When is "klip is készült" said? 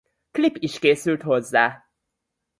0.33-1.21